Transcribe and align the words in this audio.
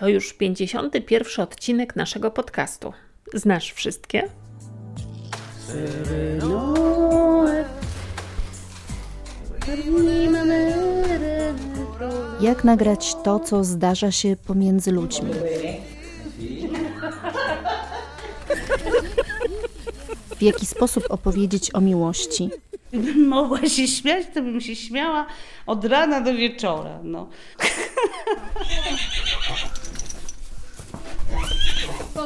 To 0.00 0.08
już 0.08 0.32
51 0.32 1.44
odcinek 1.44 1.96
naszego 1.96 2.30
podcastu. 2.30 2.92
Znasz 3.34 3.72
wszystkie? 3.72 4.28
Jak 12.40 12.64
nagrać 12.64 13.14
to, 13.24 13.40
co 13.40 13.64
zdarza 13.64 14.10
się 14.12 14.36
pomiędzy 14.46 14.92
ludźmi? 14.92 15.30
W 20.36 20.42
jaki 20.42 20.66
sposób 20.66 21.04
opowiedzieć 21.08 21.74
o 21.74 21.80
miłości? 21.80 22.50
Gdybym 22.92 23.28
mogła 23.28 23.68
się 23.68 23.88
śmiać, 23.88 24.26
to 24.34 24.42
bym 24.42 24.60
się 24.60 24.76
śmiała 24.76 25.26
od 25.66 25.84
rana 25.84 26.20
do 26.20 26.34
wieczora. 26.34 26.98
No. 27.02 27.28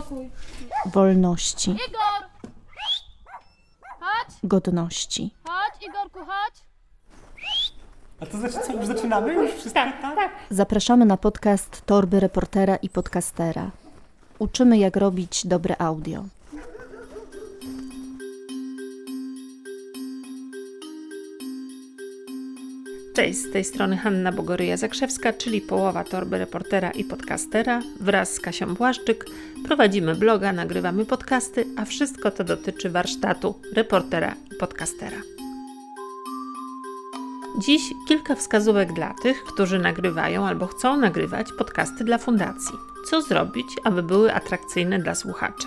Spokój. 0.02 0.30
Wolności, 0.86 1.70
Igor! 1.70 2.28
Chodź, 4.00 4.34
godności. 4.42 5.34
chodź, 5.44 5.82
Igorku, 5.88 6.18
chodź. 6.18 6.54
A 8.20 8.26
to 8.26 8.38
znaczy 8.38 8.54
co, 8.66 8.72
już 8.72 8.86
zaczynamy? 8.86 9.34
Już 9.34 9.50
wszystko? 9.52 9.80
Tak, 10.02 10.30
Zapraszamy 10.50 11.04
na 11.04 11.16
podcast 11.16 11.82
Torby 11.86 12.20
Reportera 12.20 12.76
i 12.76 12.88
Podcastera. 12.88 13.70
Uczymy, 14.38 14.78
jak 14.78 14.96
robić 14.96 15.46
dobre 15.46 15.76
audio. 15.78 16.24
Cześć, 23.14 23.38
z 23.38 23.52
tej 23.52 23.64
strony 23.64 23.96
Hanna 23.96 24.32
Bogoryja-Zakrzewska, 24.32 25.36
czyli 25.38 25.60
połowa 25.60 26.04
torby 26.04 26.38
reportera 26.38 26.90
i 26.90 27.04
podcastera. 27.04 27.82
Wraz 28.00 28.34
z 28.34 28.40
Kasią 28.40 28.74
Błaszczyk 28.74 29.24
prowadzimy 29.64 30.14
bloga, 30.14 30.52
nagrywamy 30.52 31.04
podcasty, 31.04 31.64
a 31.76 31.84
wszystko 31.84 32.30
to 32.30 32.44
dotyczy 32.44 32.90
warsztatu 32.90 33.54
reportera 33.74 34.34
i 34.52 34.56
podcastera. 34.56 35.33
Dziś 37.58 37.94
kilka 38.08 38.34
wskazówek 38.34 38.92
dla 38.92 39.14
tych, 39.14 39.44
którzy 39.44 39.78
nagrywają 39.78 40.46
albo 40.46 40.66
chcą 40.66 40.96
nagrywać 40.96 41.52
podcasty 41.52 42.04
dla 42.04 42.18
fundacji. 42.18 42.78
Co 43.06 43.22
zrobić, 43.22 43.66
aby 43.84 44.02
były 44.02 44.34
atrakcyjne 44.34 44.98
dla 44.98 45.14
słuchaczy? 45.14 45.66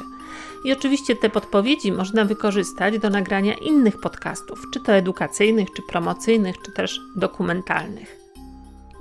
I 0.63 0.73
oczywiście 0.73 1.15
te 1.15 1.29
podpowiedzi 1.29 1.91
można 1.91 2.25
wykorzystać 2.25 2.99
do 2.99 3.09
nagrania 3.09 3.53
innych 3.53 3.97
podcastów, 4.01 4.61
czy 4.73 4.79
to 4.79 4.93
edukacyjnych, 4.93 5.67
czy 5.71 5.81
promocyjnych, 5.81 6.55
czy 6.61 6.71
też 6.71 7.01
dokumentalnych. 7.15 8.26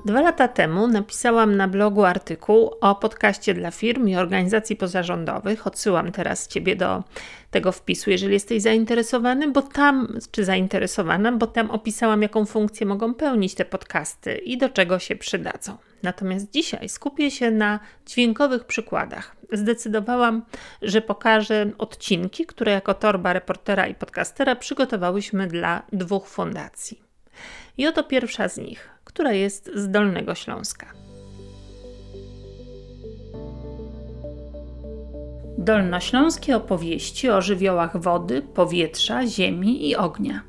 Dwa 0.06 0.20
lata 0.20 0.48
temu 0.48 0.86
napisałam 0.86 1.56
na 1.56 1.68
blogu 1.68 2.04
artykuł 2.04 2.70
o 2.80 2.94
podcaście 2.94 3.54
dla 3.54 3.70
firm 3.70 4.08
i 4.08 4.16
organizacji 4.16 4.76
pozarządowych. 4.76 5.66
Odsyłam 5.66 6.12
teraz 6.12 6.48
Ciebie 6.48 6.76
do 6.76 7.04
tego 7.50 7.72
wpisu, 7.72 8.10
jeżeli 8.10 8.32
jesteś 8.32 8.62
zainteresowany, 8.62 9.50
bo 9.50 9.62
tam, 9.62 10.18
czy 10.30 10.44
zainteresowana, 10.44 11.32
bo 11.32 11.46
tam 11.46 11.70
opisałam, 11.70 12.22
jaką 12.22 12.44
funkcję 12.44 12.86
mogą 12.86 13.14
pełnić 13.14 13.54
te 13.54 13.64
podcasty 13.64 14.34
i 14.36 14.58
do 14.58 14.68
czego 14.68 14.98
się 14.98 15.16
przydadzą. 15.16 15.76
Natomiast 16.02 16.50
dzisiaj 16.50 16.88
skupię 16.88 17.30
się 17.30 17.50
na 17.50 17.80
dźwiękowych 18.06 18.64
przykładach. 18.64 19.36
Zdecydowałam, 19.52 20.42
że 20.82 21.00
pokażę 21.00 21.70
odcinki, 21.78 22.46
które 22.46 22.72
jako 22.72 22.94
torba 22.94 23.32
reportera 23.32 23.86
i 23.86 23.94
podcastera 23.94 24.56
przygotowałyśmy 24.56 25.46
dla 25.46 25.82
dwóch 25.92 26.28
fundacji. 26.28 27.02
I 27.78 27.86
oto 27.86 28.02
pierwsza 28.04 28.48
z 28.48 28.58
nich, 28.58 28.95
która 29.06 29.32
jest 29.32 29.70
z 29.74 29.90
Dolnego 29.90 30.34
Śląska. 30.34 30.86
Dolnośląskie 35.58 36.56
opowieści 36.56 37.30
o 37.30 37.42
żywiołach 37.42 38.02
wody, 38.02 38.42
powietrza, 38.42 39.26
ziemi 39.26 39.88
i 39.88 39.96
ognia. 39.96 40.42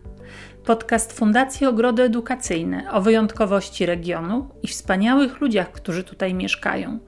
Podcast 0.65 1.13
Fundacji 1.13 1.67
Ogrody 1.67 2.03
Edukacyjne 2.03 2.91
o 2.91 3.01
wyjątkowości 3.01 3.85
regionu 3.85 4.49
i 4.63 4.67
wspaniałych 4.67 5.41
ludziach, 5.41 5.71
którzy 5.71 6.03
tutaj 6.03 6.33
mieszkają, 6.33 6.99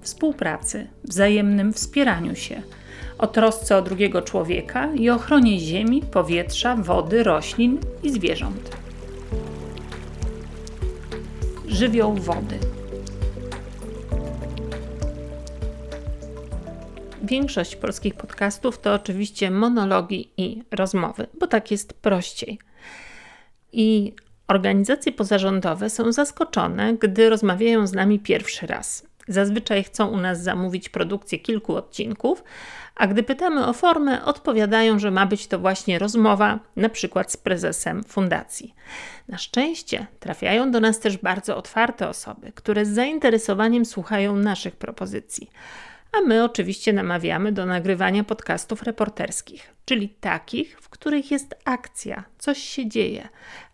współpracy, 0.00 0.88
wzajemnym 1.04 1.72
wspieraniu 1.72 2.34
się, 2.34 2.62
o 3.18 3.26
trosce 3.26 3.76
o 3.76 3.82
drugiego 3.82 4.22
człowieka 4.22 4.92
i 4.94 5.10
ochronie 5.10 5.58
ziemi, 5.58 6.02
powietrza, 6.12 6.76
wody, 6.76 7.22
roślin 7.22 7.78
i 8.02 8.10
zwierząt. 8.10 8.83
Żywioł 11.74 12.14
wody. 12.14 12.58
Większość 17.22 17.76
polskich 17.76 18.14
podcastów 18.14 18.78
to 18.78 18.94
oczywiście 18.94 19.50
monologi 19.50 20.30
i 20.36 20.62
rozmowy, 20.70 21.26
bo 21.40 21.46
tak 21.46 21.70
jest 21.70 21.94
prościej. 21.94 22.58
I 23.72 24.14
organizacje 24.48 25.12
pozarządowe 25.12 25.90
są 25.90 26.12
zaskoczone, 26.12 26.94
gdy 26.94 27.30
rozmawiają 27.30 27.86
z 27.86 27.92
nami 27.92 28.20
pierwszy 28.20 28.66
raz. 28.66 29.06
Zazwyczaj 29.28 29.84
chcą 29.84 30.08
u 30.08 30.16
nas 30.16 30.42
zamówić 30.42 30.88
produkcję 30.88 31.38
kilku 31.38 31.76
odcinków, 31.76 32.44
a 32.96 33.06
gdy 33.06 33.22
pytamy 33.22 33.66
o 33.66 33.72
formę, 33.72 34.24
odpowiadają, 34.24 34.98
że 34.98 35.10
ma 35.10 35.26
być 35.26 35.46
to 35.46 35.58
właśnie 35.58 35.98
rozmowa, 35.98 36.58
na 36.76 36.88
przykład 36.88 37.32
z 37.32 37.36
prezesem 37.36 38.04
fundacji. 38.04 38.74
Na 39.28 39.38
szczęście 39.38 40.06
trafiają 40.20 40.70
do 40.70 40.80
nas 40.80 41.00
też 41.00 41.16
bardzo 41.16 41.56
otwarte 41.56 42.08
osoby, 42.08 42.52
które 42.52 42.84
z 42.84 42.88
zainteresowaniem 42.88 43.84
słuchają 43.84 44.36
naszych 44.36 44.76
propozycji. 44.76 45.50
A 46.12 46.20
my 46.20 46.44
oczywiście 46.44 46.92
namawiamy 46.92 47.52
do 47.52 47.66
nagrywania 47.66 48.24
podcastów 48.24 48.82
reporterskich, 48.82 49.73
czyli 49.84 50.08
takich, 50.08 50.80
w 50.80 50.88
których 50.88 51.30
jest 51.30 51.54
akcja, 51.64 52.24
coś 52.38 52.58
się 52.58 52.88
dzieje. 52.88 53.28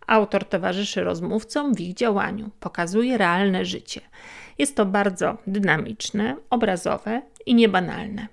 Autor 0.07 0.45
towarzyszy 0.45 1.03
rozmówcom 1.03 1.75
w 1.75 1.79
ich 1.79 1.93
działaniu, 1.93 2.49
pokazuje 2.59 3.17
realne 3.17 3.65
życie. 3.65 4.01
Jest 4.57 4.75
to 4.75 4.85
bardzo 4.85 5.37
dynamiczne, 5.47 6.35
obrazowe 6.49 7.21
i 7.45 7.55
niebanalne. 7.55 8.27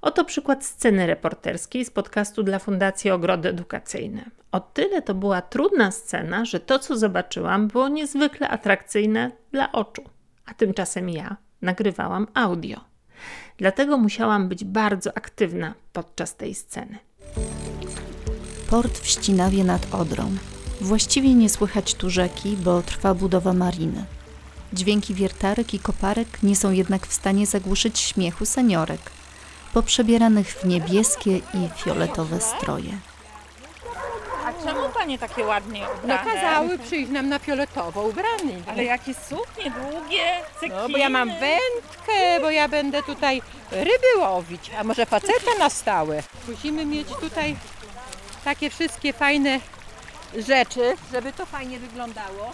Oto 0.00 0.24
przykład 0.24 0.64
sceny 0.64 1.06
reporterskiej 1.06 1.84
z 1.84 1.90
podcastu 1.90 2.42
dla 2.42 2.58
Fundacji 2.58 3.10
Ogrody 3.10 3.48
Edukacyjne. 3.48 4.30
O 4.52 4.60
tyle 4.60 5.02
to 5.02 5.14
była 5.14 5.42
trudna 5.42 5.90
scena, 5.90 6.44
że 6.44 6.60
to, 6.60 6.78
co 6.78 6.96
zobaczyłam, 6.96 7.68
było 7.68 7.88
niezwykle 7.88 8.48
atrakcyjne 8.48 9.30
dla 9.52 9.72
oczu, 9.72 10.02
a 10.46 10.54
tymczasem 10.54 11.10
ja 11.10 11.36
nagrywałam 11.62 12.26
audio. 12.34 12.95
Dlatego 13.58 13.98
musiałam 13.98 14.48
być 14.48 14.64
bardzo 14.64 15.16
aktywna 15.16 15.74
podczas 15.92 16.36
tej 16.36 16.54
sceny. 16.54 16.98
Port 18.70 18.98
w 18.98 19.06
Ścinawie 19.06 19.64
nad 19.64 19.94
Odrą. 19.94 20.36
Właściwie 20.80 21.34
nie 21.34 21.48
słychać 21.48 21.94
tu 21.94 22.10
rzeki, 22.10 22.56
bo 22.56 22.82
trwa 22.82 23.14
budowa 23.14 23.52
mariny. 23.52 24.04
Dźwięki 24.72 25.14
wiertarek 25.14 25.74
i 25.74 25.78
koparek 25.78 26.42
nie 26.42 26.56
są 26.56 26.72
jednak 26.72 27.06
w 27.06 27.12
stanie 27.12 27.46
zagłuszyć 27.46 27.98
śmiechu 27.98 28.46
seniorek, 28.46 29.00
poprzebieranych 29.74 30.52
w 30.52 30.64
niebieskie 30.64 31.36
i 31.36 31.68
fioletowe 31.76 32.40
stroje. 32.40 32.98
Czemu 34.66 34.88
panie 34.88 35.18
takie 35.18 35.44
ładnie 35.44 35.86
ubrane? 35.98 36.24
No 36.24 36.30
kazały 36.32 36.78
przyjść 36.78 37.10
nam 37.10 37.28
na 37.28 37.38
fioletowo 37.38 38.02
ubrany. 38.02 38.62
Ale 38.66 38.84
jakie 38.84 39.14
suknie 39.14 39.70
długie, 39.70 40.40
cekiny. 40.60 40.76
No 40.82 40.88
bo 40.88 40.98
ja 40.98 41.08
mam 41.08 41.28
wędkę, 41.28 42.40
bo 42.40 42.50
ja 42.50 42.68
będę 42.68 43.02
tutaj 43.02 43.42
ryby 43.70 44.18
łowić, 44.18 44.70
a 44.78 44.84
może 44.84 45.06
faceta 45.06 45.54
na 45.58 45.70
stałe. 45.70 46.22
Musimy 46.48 46.86
mieć 46.86 47.08
tutaj 47.08 47.56
takie 48.44 48.70
wszystkie 48.70 49.12
fajne 49.12 49.60
rzeczy, 50.46 50.96
żeby 51.12 51.32
to 51.32 51.46
fajnie 51.46 51.78
wyglądało. 51.78 52.52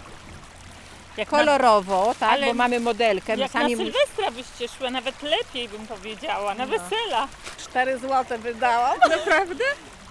Jak 1.16 1.32
na, 1.32 1.38
Kolorowo, 1.38 2.14
tak, 2.20 2.32
Ale 2.32 2.46
bo 2.46 2.54
mamy 2.54 2.80
modelkę. 2.80 3.36
My 3.36 3.42
jak 3.42 3.54
na 3.54 3.60
sami 3.60 3.76
mus- 3.76 3.84
Sylwestra 3.84 4.30
byście 4.30 4.68
szły, 4.68 4.90
nawet 4.90 5.22
lepiej 5.22 5.68
bym 5.68 5.86
powiedziała, 5.86 6.54
na 6.54 6.66
wesela. 6.66 7.28
4 7.58 7.98
złote 7.98 8.38
wydałam. 8.38 8.98
Naprawdę? 9.10 9.64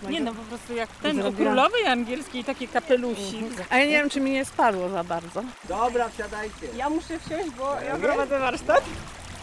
Nie 0.09 0.21
no, 0.21 0.33
po 0.33 0.41
prostu 0.41 0.75
jak 0.75 0.89
ten 0.89 1.25
u 1.27 1.33
królowej 1.33 1.85
angielskiej 1.87 2.43
takie 2.43 2.67
kapelusik. 2.67 3.45
A 3.69 3.77
ja 3.77 3.85
nie 3.85 3.91
wiem, 3.91 4.09
czy 4.09 4.21
mi 4.21 4.31
nie 4.31 4.45
spadło 4.45 4.89
za 4.89 5.03
bardzo. 5.03 5.43
Ja 6.77 6.89
muszę 6.89 7.19
wsiąść, 7.19 7.49
bo 7.57 7.75
ja 7.81 7.95
prowadzę 7.97 8.39
warsztat. 8.39 8.83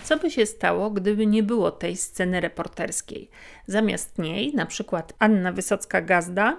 Co 0.04 0.16
by 0.16 0.30
się 0.30 0.46
stało, 0.46 0.90
gdyby 0.90 1.26
nie 1.26 1.42
było 1.42 1.70
tej 1.70 1.96
sceny 1.96 2.40
reporterskiej? 2.40 3.30
Zamiast 3.66 4.18
niej, 4.18 4.54
na 4.54 4.66
przykład 4.66 5.12
Anna 5.18 5.52
Wysocka-Gazda, 5.52 6.52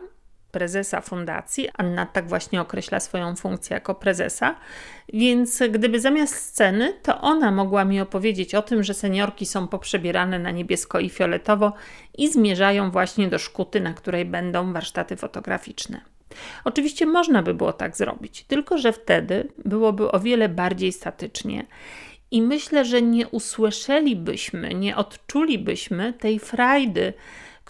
prezesa 0.51 1.01
fundacji, 1.01 1.69
Anna 1.77 2.05
tak 2.05 2.27
właśnie 2.27 2.61
określa 2.61 2.99
swoją 2.99 3.35
funkcję 3.35 3.73
jako 3.73 3.95
prezesa, 3.95 4.55
więc 5.13 5.63
gdyby 5.71 5.99
zamiast 5.99 6.35
sceny, 6.35 6.93
to 7.03 7.21
ona 7.21 7.51
mogła 7.51 7.85
mi 7.85 8.01
opowiedzieć 8.01 8.55
o 8.55 8.61
tym, 8.61 8.83
że 8.83 8.93
seniorki 8.93 9.45
są 9.45 9.67
poprzebierane 9.67 10.39
na 10.39 10.51
niebiesko 10.51 10.99
i 10.99 11.09
fioletowo 11.09 11.73
i 12.17 12.31
zmierzają 12.31 12.91
właśnie 12.91 13.27
do 13.27 13.39
szkuty, 13.39 13.81
na 13.81 13.93
której 13.93 14.25
będą 14.25 14.73
warsztaty 14.73 15.15
fotograficzne. 15.15 16.01
Oczywiście 16.63 17.05
można 17.05 17.43
by 17.43 17.53
było 17.53 17.73
tak 17.73 17.97
zrobić, 17.97 18.43
tylko 18.43 18.77
że 18.77 18.93
wtedy 18.93 19.47
byłoby 19.65 20.11
o 20.11 20.19
wiele 20.19 20.49
bardziej 20.49 20.91
statycznie. 20.91 21.65
I 22.31 22.41
myślę, 22.41 22.85
że 22.85 23.01
nie 23.01 23.27
usłyszelibyśmy, 23.27 24.73
nie 24.73 24.95
odczulibyśmy 24.95 26.13
tej 26.13 26.39
frajdy, 26.39 27.13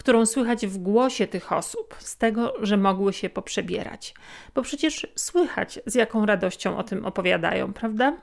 którą 0.00 0.26
słychać 0.26 0.66
w 0.66 0.78
głosie 0.78 1.26
tych 1.26 1.52
osób, 1.52 1.94
z 1.98 2.16
tego, 2.16 2.54
że 2.60 2.76
mogły 2.76 3.12
się 3.12 3.30
poprzebierać. 3.30 4.14
Bo 4.54 4.62
przecież 4.62 5.06
słychać, 5.16 5.78
z 5.86 5.94
jaką 5.94 6.26
radością 6.26 6.78
o 6.78 6.82
tym 6.82 7.04
opowiadają, 7.04 7.72
prawda? 7.72 8.16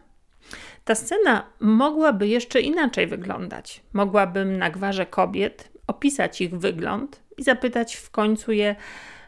Ta 0.85 0.95
scena 0.95 1.45
mogłaby 1.59 2.27
jeszcze 2.27 2.61
inaczej 2.61 3.07
wyglądać. 3.07 3.83
Mogłabym 3.93 4.57
na 4.57 4.69
gwarze 4.69 5.05
kobiet 5.05 5.69
opisać 5.87 6.41
ich 6.41 6.57
wygląd 6.57 7.23
i 7.37 7.43
zapytać 7.43 7.95
w 7.95 8.09
końcu 8.09 8.51
je, 8.51 8.75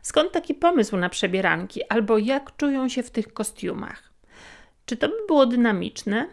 skąd 0.01 0.31
taki 0.31 0.53
pomysł 0.53 0.97
na 0.97 1.09
przebieranki, 1.09 1.81
albo 1.89 2.17
jak 2.17 2.55
czują 2.57 2.89
się 2.89 3.03
w 3.03 3.11
tych 3.11 3.33
kostiumach. 3.33 4.13
Czy 4.85 4.97
to 4.97 5.07
by 5.07 5.15
było 5.27 5.45
dynamiczne? 5.45 6.27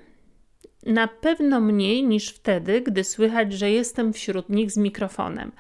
Na 0.87 1.09
pewno 1.09 1.61
mniej 1.61 2.05
niż 2.05 2.29
wtedy, 2.29 2.81
gdy 2.81 3.05
słychać, 3.05 3.53
że 3.53 3.71
jestem 3.71 4.13
wśród 4.13 4.49
nich 4.49 4.71
z 4.71 4.77
mikrofonem, 4.77 5.53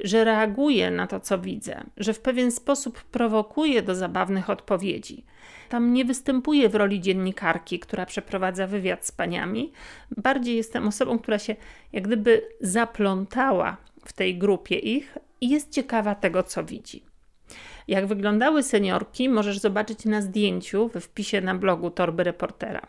że 0.00 0.24
reaguję 0.24 0.90
na 0.90 1.06
to, 1.06 1.20
co 1.20 1.38
widzę, 1.38 1.84
że 1.96 2.12
w 2.12 2.20
pewien 2.20 2.50
sposób 2.50 3.02
prowokuję 3.02 3.82
do 3.82 3.94
zabawnych 3.94 4.50
odpowiedzi. 4.50 5.24
Tam 5.68 5.92
nie 5.92 6.04
występuję 6.04 6.68
w 6.68 6.74
roli 6.74 7.00
dziennikarki, 7.00 7.78
która 7.78 8.06
przeprowadza 8.06 8.66
wywiad 8.66 9.06
z 9.06 9.12
paniami. 9.12 9.72
Bardziej 10.16 10.56
jestem 10.56 10.88
osobą, 10.88 11.18
która 11.18 11.38
się 11.38 11.56
jak 11.92 12.06
gdyby 12.06 12.42
zaplątała 12.60 13.76
w 14.04 14.12
tej 14.12 14.38
grupie 14.38 14.78
ich 14.78 15.18
i 15.40 15.48
jest 15.48 15.70
ciekawa 15.70 16.14
tego, 16.14 16.42
co 16.42 16.64
widzi. 16.64 17.02
Jak 17.88 18.06
wyglądały 18.06 18.62
seniorki, 18.62 19.28
możesz 19.28 19.58
zobaczyć 19.58 20.04
na 20.04 20.22
zdjęciu 20.22 20.88
we 20.88 21.00
wpisie 21.00 21.40
na 21.40 21.54
blogu 21.54 21.90
Torby 21.90 22.24
Reportera. 22.24 22.86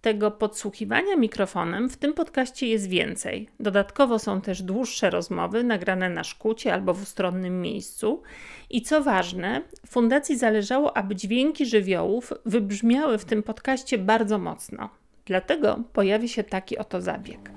Tego 0.00 0.30
podsłuchiwania 0.30 1.16
mikrofonem 1.16 1.90
w 1.90 1.96
tym 1.96 2.14
podcaście 2.14 2.66
jest 2.66 2.88
więcej. 2.88 3.48
Dodatkowo 3.60 4.18
są 4.18 4.40
też 4.40 4.62
dłuższe 4.62 5.10
rozmowy 5.10 5.64
nagrane 5.64 6.10
na 6.10 6.24
szkucie 6.24 6.74
albo 6.74 6.94
w 6.94 7.02
ustronnym 7.02 7.60
miejscu. 7.60 8.22
I 8.70 8.82
co 8.82 9.02
ważne, 9.02 9.62
fundacji 9.86 10.38
zależało, 10.38 10.96
aby 10.96 11.16
dźwięki 11.16 11.66
żywiołów 11.66 12.32
wybrzmiały 12.46 13.18
w 13.18 13.24
tym 13.24 13.42
podcaście 13.42 13.98
bardzo 13.98 14.38
mocno. 14.38 14.88
Dlatego 15.26 15.78
pojawi 15.92 16.28
się 16.28 16.44
taki 16.44 16.78
oto 16.78 17.00
zabieg. 17.00 17.50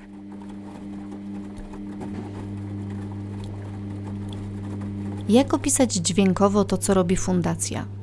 Jak 5.29 5.53
opisać 5.53 5.93
dźwiękowo 5.93 6.63
to, 6.63 6.77
co 6.77 6.93
robi 6.93 7.15
fundacja? 7.15 8.00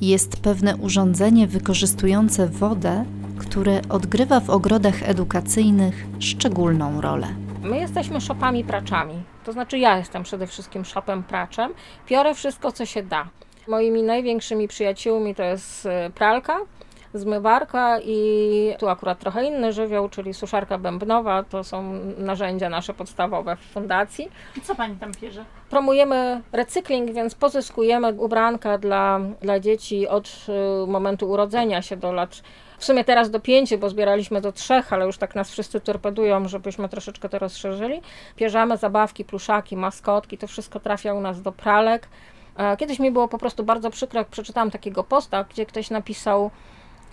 Jest 0.00 0.40
pewne 0.42 0.76
urządzenie 0.76 1.46
wykorzystujące 1.46 2.48
wodę, 2.48 3.04
które 3.38 3.80
odgrywa 3.88 4.40
w 4.40 4.50
ogrodach 4.50 5.08
edukacyjnych 5.08 6.06
szczególną 6.18 7.00
rolę. 7.00 7.26
My 7.62 7.76
jesteśmy 7.78 8.20
szopami 8.20 8.64
praczami, 8.64 9.14
to 9.44 9.52
znaczy 9.52 9.78
ja 9.78 9.98
jestem 9.98 10.22
przede 10.22 10.46
wszystkim 10.46 10.84
szopem 10.84 11.22
praczem. 11.22 11.74
Piorę 12.06 12.34
wszystko, 12.34 12.72
co 12.72 12.86
się 12.86 13.02
da. 13.02 13.28
Moimi 13.68 14.02
największymi 14.02 14.68
przyjaciółmi 14.68 15.34
to 15.34 15.42
jest 15.42 15.86
y, 15.86 16.10
pralka, 16.14 16.58
zmywarka 17.18 18.00
i 18.00 18.74
tu 18.78 18.88
akurat 18.88 19.18
trochę 19.18 19.44
inny 19.44 19.72
żywioł, 19.72 20.08
czyli 20.08 20.34
suszarka 20.34 20.78
bębnowa. 20.78 21.42
To 21.42 21.64
są 21.64 21.82
narzędzia 22.18 22.68
nasze 22.68 22.94
podstawowe 22.94 23.56
w 23.56 23.60
fundacji. 23.60 24.28
Co 24.62 24.74
pani 24.74 24.96
tam 24.96 25.12
bierze? 25.22 25.44
Promujemy 25.70 26.42
recykling, 26.52 27.12
więc 27.12 27.34
pozyskujemy 27.34 28.12
ubranka 28.12 28.78
dla, 28.78 29.20
dla 29.42 29.60
dzieci 29.60 30.08
od 30.08 30.46
y, 30.84 30.86
momentu 30.86 31.30
urodzenia 31.30 31.82
się 31.82 31.96
do 31.96 32.12
lat 32.12 32.42
w 32.78 32.84
sumie 32.84 33.04
teraz 33.04 33.30
do 33.30 33.40
pięciu, 33.40 33.78
bo 33.78 33.88
zbieraliśmy 33.88 34.40
do 34.40 34.52
trzech, 34.52 34.92
ale 34.92 35.06
już 35.06 35.18
tak 35.18 35.34
nas 35.34 35.50
wszyscy 35.50 35.80
torpedują, 35.80 36.48
żebyśmy 36.48 36.88
troszeczkę 36.88 37.28
to 37.28 37.38
rozszerzyli. 37.38 38.00
Bierzemy 38.36 38.76
zabawki, 38.76 39.24
pluszaki, 39.24 39.76
maskotki, 39.76 40.38
to 40.38 40.46
wszystko 40.46 40.80
trafia 40.80 41.14
u 41.14 41.20
nas 41.20 41.42
do 41.42 41.52
pralek. 41.52 42.08
E, 42.56 42.76
kiedyś 42.76 42.98
mi 42.98 43.10
było 43.10 43.28
po 43.28 43.38
prostu 43.38 43.64
bardzo 43.64 43.90
przykro, 43.90 44.18
jak 44.18 44.28
przeczytałam 44.28 44.70
takiego 44.70 45.04
posta, 45.04 45.44
gdzie 45.44 45.66
ktoś 45.66 45.90
napisał, 45.90 46.50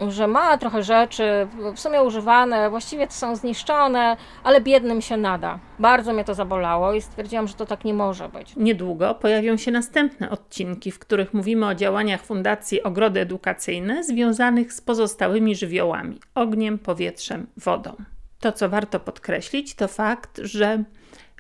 że 0.10 0.28
ma 0.28 0.58
trochę 0.58 0.84
rzeczy, 0.84 1.48
w 1.76 1.80
sumie 1.80 2.04
używane, 2.04 2.70
właściwie 2.70 3.08
to 3.08 3.14
są 3.14 3.36
zniszczone, 3.36 4.18
ale 4.44 4.62
biednym 4.62 5.02
się 5.02 5.18
nada. 5.18 5.60
Bardzo 5.80 6.14
mnie 6.14 6.24
to 6.24 6.34
zabolało 6.34 6.94
i 6.94 7.02
stwierdziłam, 7.02 7.48
że 7.48 7.54
to 7.54 7.66
tak 7.66 7.86
nie 7.86 7.94
może 7.94 8.30
być. 8.30 8.56
Niedługo 8.56 9.16
pojawią 9.16 9.58
się 9.58 9.72
następne 9.72 10.30
odcinki, 10.30 10.92
w 10.92 11.00
których 11.00 11.34
mówimy 11.34 11.68
o 11.68 11.76
działaniach 11.76 12.22
Fundacji 12.22 12.84
Ogrody 12.84 13.20
Edukacyjne 13.20 14.04
związanych 14.04 14.74
z 14.74 14.82
pozostałymi 14.82 15.56
żywiołami 15.56 16.20
ogniem, 16.36 16.80
powietrzem, 16.80 17.48
wodą. 17.58 17.96
To, 18.40 18.52
co 18.52 18.70
warto 18.70 19.00
podkreślić, 19.00 19.76
to 19.76 19.88
fakt, 19.88 20.42
że 20.44 20.84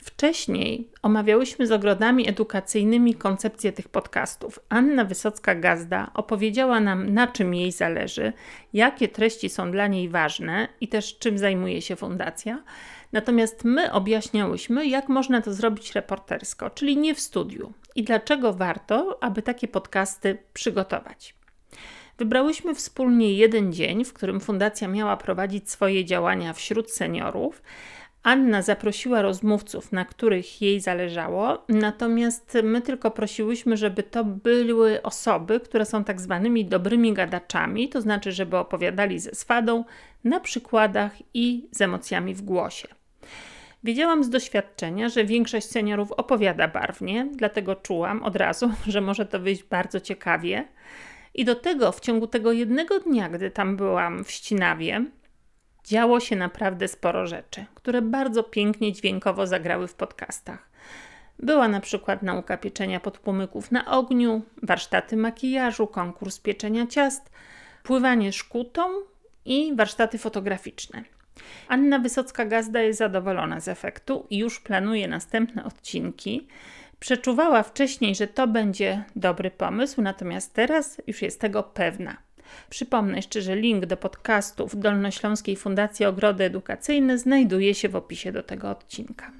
Wcześniej 0.03 0.87
omawiałyśmy 1.01 1.67
z 1.67 1.71
ogrodami 1.71 2.29
edukacyjnymi 2.29 3.15
koncepcję 3.15 3.71
tych 3.71 3.89
podcastów. 3.89 4.59
Anna 4.69 5.05
Wysocka-Gazda 5.05 6.07
opowiedziała 6.13 6.79
nam, 6.79 7.13
na 7.13 7.27
czym 7.27 7.53
jej 7.53 7.71
zależy, 7.71 8.33
jakie 8.73 9.07
treści 9.07 9.49
są 9.49 9.71
dla 9.71 9.87
niej 9.87 10.09
ważne 10.09 10.67
i 10.81 10.87
też 10.87 11.17
czym 11.17 11.37
zajmuje 11.37 11.81
się 11.81 11.95
fundacja. 11.95 12.63
Natomiast 13.11 13.63
my 13.63 13.91
objaśniałyśmy, 13.91 14.87
jak 14.87 15.09
można 15.09 15.41
to 15.41 15.53
zrobić 15.53 15.91
reportersko, 15.91 16.69
czyli 16.69 16.97
nie 16.97 17.15
w 17.15 17.19
studiu 17.19 17.73
i 17.95 18.03
dlaczego 18.03 18.53
warto, 18.53 19.17
aby 19.23 19.41
takie 19.41 19.67
podcasty 19.67 20.37
przygotować. 20.53 21.35
Wybrałyśmy 22.17 22.75
wspólnie 22.75 23.33
jeden 23.33 23.73
dzień, 23.73 24.05
w 24.05 24.13
którym 24.13 24.39
fundacja 24.39 24.87
miała 24.87 25.17
prowadzić 25.17 25.71
swoje 25.71 26.05
działania 26.05 26.53
wśród 26.53 26.91
seniorów 26.91 27.61
Anna 28.23 28.61
zaprosiła 28.61 29.21
rozmówców, 29.21 29.91
na 29.91 30.05
których 30.05 30.61
jej 30.61 30.79
zależało, 30.79 31.65
natomiast 31.69 32.57
my 32.63 32.81
tylko 32.81 33.11
prosiłyśmy, 33.11 33.77
żeby 33.77 34.03
to 34.03 34.23
były 34.23 35.01
osoby, 35.01 35.59
które 35.59 35.85
są 35.85 36.03
tak 36.03 36.21
zwanymi 36.21 36.65
dobrymi 36.65 37.13
gadaczami, 37.13 37.89
to 37.89 38.01
znaczy, 38.01 38.31
żeby 38.31 38.57
opowiadali 38.57 39.19
ze 39.19 39.35
swadą, 39.35 39.83
na 40.23 40.39
przykładach 40.39 41.11
i 41.33 41.67
z 41.71 41.81
emocjami 41.81 42.33
w 42.33 42.41
głosie. 42.41 42.87
Wiedziałam 43.83 44.23
z 44.23 44.29
doświadczenia, 44.29 45.09
że 45.09 45.25
większość 45.25 45.67
seniorów 45.67 46.11
opowiada 46.11 46.67
barwnie, 46.67 47.27
dlatego 47.35 47.75
czułam 47.75 48.23
od 48.23 48.35
razu, 48.35 48.71
że 48.87 49.01
może 49.01 49.25
to 49.25 49.39
wyjść 49.39 49.63
bardzo 49.63 49.99
ciekawie. 49.99 50.67
I 51.33 51.45
do 51.45 51.55
tego 51.55 51.91
w 51.91 51.99
ciągu 51.99 52.27
tego 52.27 52.51
jednego 52.51 52.99
dnia, 52.99 53.29
gdy 53.29 53.51
tam 53.51 53.77
byłam 53.77 54.23
w 54.23 54.31
Ścinawie, 54.31 55.05
działo 55.83 56.19
się 56.19 56.35
naprawdę 56.35 56.87
sporo 56.87 57.27
rzeczy, 57.27 57.65
które 57.75 58.01
bardzo 58.01 58.43
pięknie 58.43 58.93
dźwiękowo 58.93 59.47
zagrały 59.47 59.87
w 59.87 59.95
podcastach. 59.95 60.69
Była 61.39 61.67
na 61.67 61.79
przykład 61.79 62.23
nauka 62.23 62.57
pieczenia 62.57 62.99
podpłomyków 62.99 63.71
na 63.71 63.85
ogniu, 63.85 64.41
warsztaty 64.63 65.17
makijażu, 65.17 65.87
konkurs 65.87 66.39
pieczenia 66.39 66.87
ciast, 66.87 67.31
pływanie 67.83 68.33
szkutą 68.33 68.81
i 69.45 69.75
warsztaty 69.75 70.17
fotograficzne. 70.17 71.03
Anna 71.67 71.99
Wysocka-Gazda 71.99 72.79
jest 72.79 72.99
zadowolona 72.99 73.59
z 73.59 73.67
efektu 73.67 74.27
i 74.29 74.37
już 74.37 74.59
planuje 74.59 75.07
następne 75.07 75.63
odcinki. 75.63 76.47
Przeczuwała 76.99 77.63
wcześniej, 77.63 78.15
że 78.15 78.27
to 78.27 78.47
będzie 78.47 79.03
dobry 79.15 79.51
pomysł, 79.51 80.01
natomiast 80.01 80.53
teraz 80.53 81.01
już 81.07 81.21
jest 81.21 81.41
tego 81.41 81.63
pewna. 81.63 82.17
Przypomnę 82.69 83.15
jeszcze, 83.15 83.41
że 83.41 83.55
link 83.55 83.85
do 83.85 83.97
podcastów 83.97 84.79
Dolnośląskiej 84.79 85.55
Fundacji 85.55 86.05
Ogrody 86.05 86.43
Edukacyjne 86.43 87.17
znajduje 87.17 87.75
się 87.75 87.89
w 87.89 87.95
opisie 87.95 88.31
do 88.31 88.43
tego 88.43 88.69
odcinka. 88.69 89.31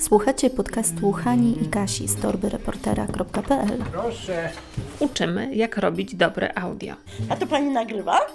Słuchacie 0.00 0.50
podcastu 0.50 1.12
Hani 1.12 1.62
i 1.62 1.68
Kasi 1.68 2.08
z 2.08 2.16
torbyreportera.pl 2.16 3.84
Proszę. 3.92 4.50
Uczymy, 4.98 5.54
jak 5.54 5.76
robić 5.76 6.14
dobre 6.14 6.58
audio. 6.58 6.94
A 7.28 7.36
to 7.36 7.46
pani 7.46 7.70
nagrywa? 7.70 8.20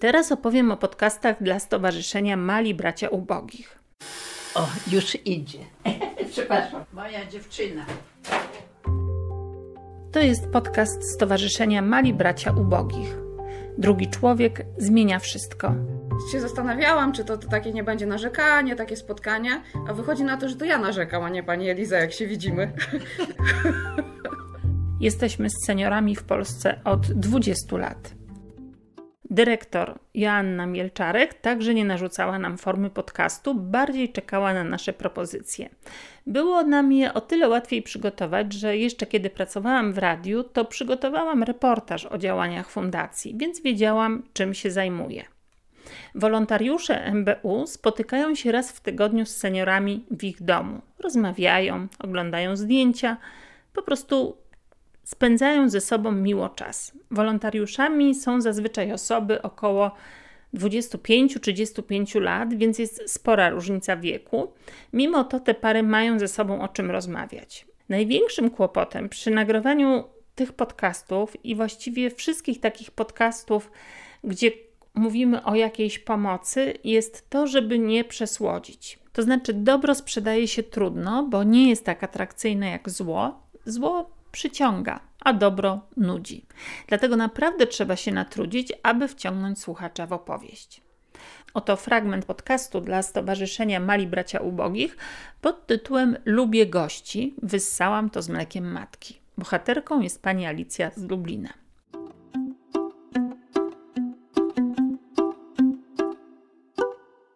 Teraz 0.00 0.32
opowiem 0.32 0.72
o 0.72 0.76
podcastach 0.76 1.42
dla 1.42 1.58
Stowarzyszenia 1.58 2.36
Mali 2.36 2.74
Bracia 2.74 3.08
Ubogich. 3.08 3.78
O, 4.54 4.68
już 4.92 5.26
idzie. 5.26 5.58
Przepraszam. 6.30 6.84
Moja 6.92 7.26
dziewczyna. 7.26 7.84
To 10.12 10.20
jest 10.20 10.48
podcast 10.52 11.14
Stowarzyszenia 11.14 11.82
Mali 11.82 12.14
Bracia 12.14 12.52
Ubogich. 12.52 13.16
Drugi 13.78 14.08
człowiek 14.08 14.66
zmienia 14.78 15.18
wszystko. 15.18 15.74
Się 16.32 16.40
zastanawiałam, 16.40 17.12
czy 17.12 17.24
to, 17.24 17.38
to 17.38 17.48
takie 17.48 17.72
nie 17.72 17.84
będzie 17.84 18.06
narzekanie, 18.06 18.76
takie 18.76 18.96
spotkanie, 18.96 19.62
a 19.88 19.92
wychodzi 19.92 20.24
na 20.24 20.36
to, 20.36 20.48
że 20.48 20.56
to 20.56 20.64
ja 20.64 20.78
narzekam, 20.78 21.24
a 21.24 21.28
nie 21.28 21.42
pani 21.42 21.70
Eliza, 21.70 21.98
jak 21.98 22.12
się 22.12 22.26
widzimy. 22.26 22.72
Jesteśmy 25.00 25.50
z 25.50 25.66
seniorami 25.66 26.16
w 26.16 26.22
Polsce 26.22 26.80
od 26.84 27.12
20 27.12 27.76
lat. 27.76 28.19
Dyrektor 29.30 29.98
Joanna 30.14 30.66
Mielczarek 30.66 31.34
także 31.34 31.74
nie 31.74 31.84
narzucała 31.84 32.38
nam 32.38 32.58
formy 32.58 32.90
podcastu, 32.90 33.54
bardziej 33.54 34.12
czekała 34.12 34.54
na 34.54 34.64
nasze 34.64 34.92
propozycje. 34.92 35.68
Było 36.26 36.62
nam 36.62 36.92
je 36.92 37.14
o 37.14 37.20
tyle 37.20 37.48
łatwiej 37.48 37.82
przygotować, 37.82 38.52
że 38.52 38.76
jeszcze 38.76 39.06
kiedy 39.06 39.30
pracowałam 39.30 39.92
w 39.92 39.98
radiu, 39.98 40.44
to 40.44 40.64
przygotowałam 40.64 41.42
reportaż 41.42 42.06
o 42.06 42.18
działaniach 42.18 42.70
fundacji, 42.70 43.34
więc 43.36 43.62
wiedziałam, 43.62 44.22
czym 44.32 44.54
się 44.54 44.70
zajmuję. 44.70 45.24
Wolontariusze 46.14 47.12
MBU 47.14 47.66
spotykają 47.66 48.34
się 48.34 48.52
raz 48.52 48.72
w 48.72 48.80
tygodniu 48.80 49.26
z 49.26 49.36
seniorami 49.36 50.04
w 50.10 50.24
ich 50.24 50.42
domu. 50.42 50.80
Rozmawiają, 50.98 51.86
oglądają 51.98 52.56
zdjęcia, 52.56 53.16
po 53.72 53.82
prostu 53.82 54.36
spędzają 55.10 55.68
ze 55.68 55.80
sobą 55.80 56.12
miło 56.12 56.48
czas. 56.48 56.92
Wolontariuszami 57.10 58.14
są 58.14 58.40
zazwyczaj 58.40 58.92
osoby 58.92 59.42
około 59.42 59.90
25-35 60.54 62.20
lat, 62.20 62.54
więc 62.54 62.78
jest 62.78 63.02
spora 63.06 63.50
różnica 63.50 63.96
wieku. 63.96 64.52
Mimo 64.92 65.24
to 65.24 65.40
te 65.40 65.54
pary 65.54 65.82
mają 65.82 66.18
ze 66.18 66.28
sobą 66.28 66.62
o 66.62 66.68
czym 66.68 66.90
rozmawiać. 66.90 67.66
Największym 67.88 68.50
kłopotem 68.50 69.08
przy 69.08 69.30
nagrywaniu 69.30 70.04
tych 70.34 70.52
podcastów 70.52 71.44
i 71.44 71.54
właściwie 71.54 72.10
wszystkich 72.10 72.60
takich 72.60 72.90
podcastów, 72.90 73.70
gdzie 74.24 74.50
mówimy 74.94 75.44
o 75.44 75.54
jakiejś 75.54 75.98
pomocy, 75.98 76.74
jest 76.84 77.30
to, 77.30 77.46
żeby 77.46 77.78
nie 77.78 78.04
przesłodzić. 78.04 78.98
To 79.12 79.22
znaczy, 79.22 79.52
dobro 79.54 79.94
sprzedaje 79.94 80.48
się 80.48 80.62
trudno, 80.62 81.26
bo 81.30 81.44
nie 81.44 81.68
jest 81.68 81.84
tak 81.84 82.04
atrakcyjne 82.04 82.70
jak 82.70 82.90
zło. 82.90 83.42
Zło 83.64 84.19
przyciąga, 84.32 85.00
a 85.20 85.32
dobro 85.32 85.80
nudzi. 85.96 86.46
Dlatego 86.86 87.16
naprawdę 87.16 87.66
trzeba 87.66 87.96
się 87.96 88.12
natrudzić, 88.12 88.72
aby 88.82 89.08
wciągnąć 89.08 89.58
słuchacza 89.58 90.06
w 90.06 90.12
opowieść. 90.12 90.80
Oto 91.54 91.76
fragment 91.76 92.24
podcastu 92.24 92.80
dla 92.80 93.02
Stowarzyszenia 93.02 93.80
Mali 93.80 94.06
Bracia 94.06 94.40
Ubogich 94.40 94.96
pod 95.40 95.66
tytułem 95.66 96.16
Lubię 96.24 96.66
gości, 96.66 97.34
wyssałam 97.42 98.10
to 98.10 98.22
z 98.22 98.28
mlekiem 98.28 98.72
matki. 98.72 99.20
Bohaterką 99.38 100.00
jest 100.00 100.22
pani 100.22 100.46
Alicja 100.46 100.90
z 100.96 101.02
Lublina. 101.02 101.48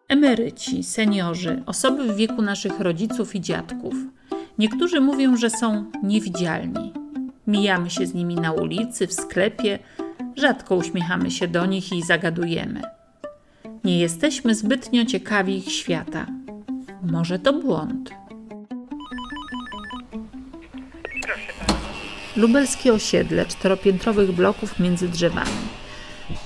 Emeryci, 0.07 0.83
seniorzy, 0.83 1.63
osoby 1.65 2.13
w 2.13 2.15
wieku 2.15 2.41
naszych 2.41 2.79
rodziców 2.79 3.35
i 3.35 3.41
dziadków. 3.41 3.93
Niektórzy 4.57 5.01
mówią, 5.01 5.37
że 5.37 5.49
są 5.49 5.85
niewidzialni. 6.03 6.93
Mijamy 7.47 7.89
się 7.89 8.05
z 8.05 8.13
nimi 8.13 8.35
na 8.35 8.51
ulicy, 8.51 9.07
w 9.07 9.13
sklepie, 9.13 9.79
rzadko 10.35 10.75
uśmiechamy 10.75 11.31
się 11.31 11.47
do 11.47 11.65
nich 11.65 11.93
i 11.93 12.03
zagadujemy. 12.03 12.81
Nie 13.83 13.99
jesteśmy 13.99 14.55
zbytnio 14.55 15.05
ciekawi 15.05 15.57
ich 15.57 15.71
świata. 15.71 16.25
Może 17.03 17.39
to 17.39 17.53
błąd. 17.53 18.11
Lubelskie 22.35 22.93
osiedle 22.93 23.45
czteropiętrowych 23.45 24.31
bloków 24.31 24.79
między 24.79 25.09
drzewami. 25.09 25.75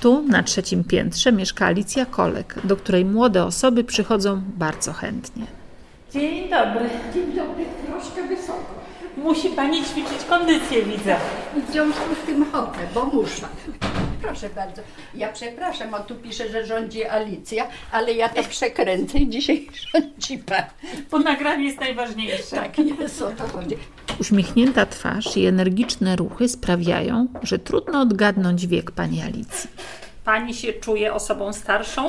Tu, 0.00 0.22
na 0.22 0.42
trzecim 0.42 0.84
piętrze, 0.84 1.32
mieszka 1.32 1.66
Alicja 1.66 2.06
Kolek, 2.06 2.54
do 2.64 2.76
której 2.76 3.04
młode 3.04 3.44
osoby 3.44 3.84
przychodzą 3.84 4.42
bardzo 4.56 4.92
chętnie. 4.92 5.46
Dzień 6.12 6.48
dobry. 6.48 6.90
Dzień 7.14 7.26
dobry, 7.26 7.64
troszkę 8.00 8.28
wysoko. 8.28 8.74
Musi 9.16 9.48
Pani 9.48 9.84
ćwiczyć 9.84 10.24
kondycję, 10.28 10.82
widzę. 10.82 11.16
W 11.68 11.72
związku 11.72 12.14
z 12.22 12.26
tym 12.26 12.44
chodzę, 12.52 12.78
bo 12.94 13.04
muszę. 13.04 13.46
Proszę 14.22 14.50
bardzo. 14.50 14.82
Ja 15.14 15.32
przepraszam, 15.32 15.94
o 15.94 16.00
tu 16.00 16.14
pisze, 16.14 16.48
że 16.48 16.66
rządzi 16.66 17.04
Alicja, 17.04 17.66
ale 17.92 18.12
ja 18.12 18.28
to 18.28 18.42
przekręcę 18.42 19.18
i 19.18 19.28
dzisiaj 19.28 19.66
rządzi 19.94 20.38
pan. 20.38 20.62
Bo 21.10 21.18
nagranie 21.18 21.64
jest 21.64 21.80
najważniejsze. 21.80 22.56
Tak 22.56 22.78
jest, 22.78 23.22
o 23.22 23.30
to 23.30 23.48
chodzi. 23.48 23.76
Uśmiechnięta 24.20 24.86
twarz 24.86 25.36
i 25.36 25.46
energiczne 25.46 26.16
ruchy 26.16 26.48
sprawiają, 26.48 27.28
że 27.42 27.58
trudno 27.58 28.00
odgadnąć 28.00 28.66
wiek 28.66 28.90
pani 28.90 29.22
Alicji. 29.22 29.70
Pani 30.24 30.54
się 30.54 30.72
czuje 30.72 31.14
osobą 31.14 31.52
starszą? 31.52 32.08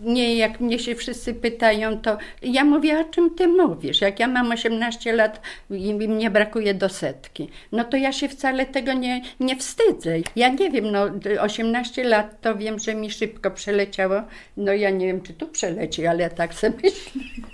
Nie, 0.00 0.36
jak 0.36 0.60
mnie 0.60 0.78
się 0.78 0.94
wszyscy 0.94 1.34
pytają, 1.34 2.00
to 2.00 2.18
ja 2.42 2.64
mówię, 2.64 3.00
o 3.00 3.04
czym 3.04 3.34
ty 3.34 3.48
mówisz? 3.48 4.00
Jak 4.00 4.20
ja 4.20 4.28
mam 4.28 4.50
18 4.52 5.12
lat 5.12 5.40
i 5.70 5.94
mnie 5.94 6.30
brakuje 6.30 6.74
do 6.74 6.88
setki, 6.88 7.48
no 7.72 7.84
to 7.84 7.96
ja 7.96 8.12
się 8.12 8.28
wcale 8.28 8.66
tego 8.66 8.92
nie, 8.92 9.22
nie 9.40 9.56
wstydzę. 9.56 10.10
Ja 10.36 10.48
nie 10.48 10.70
wiem, 10.70 10.90
no 10.90 11.06
18 11.40 12.04
lat 12.04 12.40
to 12.40 12.56
wiem, 12.56 12.78
że 12.78 12.94
mi 12.94 13.10
szybko 13.10 13.50
przeleciało. 13.50 14.22
No 14.56 14.72
ja 14.72 14.90
nie 14.90 15.06
wiem, 15.06 15.22
czy 15.22 15.32
tu 15.32 15.46
przeleci, 15.46 16.06
ale 16.06 16.22
ja 16.22 16.30
tak 16.30 16.54
sobie 16.54 16.74
myślę. 16.82 17.22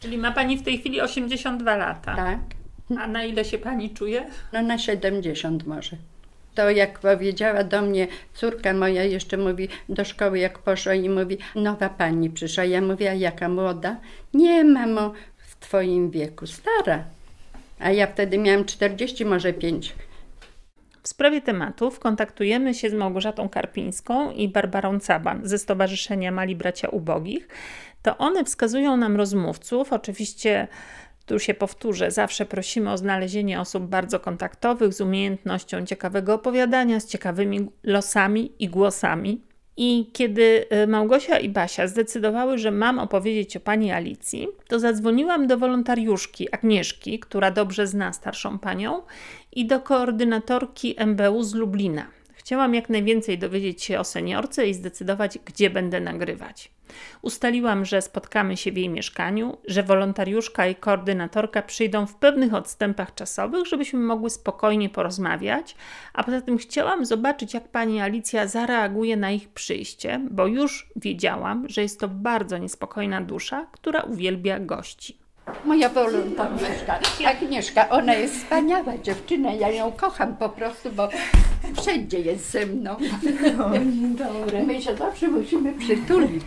Czyli 0.00 0.18
ma 0.18 0.32
Pani 0.32 0.58
w 0.58 0.62
tej 0.62 0.78
chwili 0.78 1.00
82 1.00 1.76
lata. 1.76 2.16
Tak. 2.16 2.38
A 2.98 3.06
na 3.06 3.24
ile 3.24 3.44
się 3.44 3.58
Pani 3.58 3.90
czuje? 3.90 4.26
No 4.52 4.62
na 4.62 4.78
70 4.78 5.66
może. 5.66 5.96
To 6.58 6.70
jak 6.70 6.98
powiedziała 6.98 7.64
do 7.64 7.82
mnie 7.82 8.06
córka 8.34 8.72
moja, 8.74 9.04
jeszcze 9.04 9.36
mówi 9.36 9.68
do 9.88 10.04
szkoły 10.04 10.38
jak 10.38 10.58
poszła 10.58 10.94
i 10.94 11.08
mówi, 11.08 11.38
nowa 11.54 11.88
pani 11.88 12.30
przyszła. 12.30 12.64
Ja 12.64 12.80
mówię, 12.80 13.10
a 13.10 13.14
jaka 13.14 13.48
młoda? 13.48 13.96
Nie, 14.34 14.64
mamo, 14.64 15.12
w 15.36 15.56
twoim 15.56 16.10
wieku, 16.10 16.46
stara. 16.46 17.04
A 17.78 17.90
ja 17.90 18.06
wtedy 18.06 18.38
miałam 18.38 18.64
40, 18.64 19.24
może 19.24 19.52
5. 19.52 19.94
W 21.02 21.08
sprawie 21.08 21.40
tematów 21.40 21.98
kontaktujemy 21.98 22.74
się 22.74 22.90
z 22.90 22.94
Małgorzatą 22.94 23.48
Karpińską 23.48 24.30
i 24.30 24.48
Barbarą 24.48 25.00
Caban 25.00 25.40
ze 25.44 25.58
Stowarzyszenia 25.58 26.32
Mali 26.32 26.56
Bracia 26.56 26.88
Ubogich. 26.88 27.48
To 28.02 28.18
one 28.18 28.44
wskazują 28.44 28.96
nam 28.96 29.16
rozmówców. 29.16 29.92
Oczywiście 29.92 30.68
tu 31.28 31.38
się 31.38 31.54
powtórzę, 31.54 32.10
zawsze 32.10 32.46
prosimy 32.46 32.92
o 32.92 32.98
znalezienie 32.98 33.60
osób 33.60 33.86
bardzo 33.86 34.20
kontaktowych, 34.20 34.94
z 34.94 35.00
umiejętnością 35.00 35.86
ciekawego 35.86 36.34
opowiadania, 36.34 37.00
z 37.00 37.06
ciekawymi 37.06 37.68
losami 37.82 38.52
i 38.58 38.68
głosami. 38.68 39.40
I 39.76 40.10
kiedy 40.12 40.66
y, 40.82 40.86
Małgosia 40.86 41.38
i 41.38 41.48
Basia 41.48 41.86
zdecydowały, 41.86 42.58
że 42.58 42.70
mam 42.70 42.98
opowiedzieć 42.98 43.56
o 43.56 43.60
pani 43.60 43.92
Alicji, 43.92 44.48
to 44.68 44.80
zadzwoniłam 44.80 45.46
do 45.46 45.58
wolontariuszki 45.58 46.54
Agnieszki, 46.54 47.18
która 47.18 47.50
dobrze 47.50 47.86
zna 47.86 48.12
starszą 48.12 48.58
panią, 48.58 49.02
i 49.52 49.66
do 49.66 49.80
koordynatorki 49.80 50.96
MBU 51.06 51.42
z 51.42 51.54
Lublina. 51.54 52.17
Chciałam 52.48 52.74
jak 52.74 52.88
najwięcej 52.88 53.38
dowiedzieć 53.38 53.82
się 53.82 54.00
o 54.00 54.04
seniorce 54.04 54.68
i 54.68 54.74
zdecydować, 54.74 55.38
gdzie 55.44 55.70
będę 55.70 56.00
nagrywać. 56.00 56.70
Ustaliłam, 57.22 57.84
że 57.84 58.02
spotkamy 58.02 58.56
się 58.56 58.72
w 58.72 58.76
jej 58.76 58.88
mieszkaniu, 58.88 59.58
że 59.66 59.82
wolontariuszka 59.82 60.66
i 60.66 60.74
koordynatorka 60.74 61.62
przyjdą 61.62 62.06
w 62.06 62.14
pewnych 62.14 62.54
odstępach 62.54 63.14
czasowych, 63.14 63.66
żebyśmy 63.66 64.00
mogły 64.00 64.30
spokojnie 64.30 64.88
porozmawiać, 64.88 65.76
a 66.12 66.24
poza 66.24 66.40
tym 66.40 66.58
chciałam 66.58 67.06
zobaczyć, 67.06 67.54
jak 67.54 67.68
pani 67.68 68.00
Alicja 68.00 68.46
zareaguje 68.46 69.16
na 69.16 69.30
ich 69.30 69.48
przyjście, 69.48 70.20
bo 70.30 70.46
już 70.46 70.90
wiedziałam, 70.96 71.68
że 71.68 71.82
jest 71.82 72.00
to 72.00 72.08
bardzo 72.08 72.58
niespokojna 72.58 73.20
dusza, 73.20 73.66
która 73.72 74.02
uwielbia 74.02 74.60
gości. 74.60 75.27
Moja 75.64 75.88
wolontariuszka, 75.88 76.98
Agnieszka, 77.26 77.88
ona 77.88 78.14
jest 78.14 78.36
wspaniała 78.36 78.98
dziewczyna, 78.98 79.52
ja 79.52 79.70
ją 79.70 79.92
kocham 79.92 80.36
po 80.36 80.48
prostu, 80.48 80.92
bo 80.92 81.08
wszędzie 81.80 82.18
jest 82.18 82.50
ze 82.50 82.66
mną. 82.66 82.96
Dobre. 84.18 84.64
My 84.66 84.82
się 84.82 84.96
zawsze 84.96 85.28
musimy 85.28 85.72
przytulić. 85.72 86.44